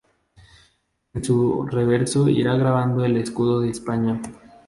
En 1.13 1.23
su 1.23 1.61
reverso 1.67 2.27
irá 2.27 2.55
grabado 2.55 3.05
el 3.05 3.17
escudo 3.17 3.59
de 3.61 3.69
España. 3.69 4.19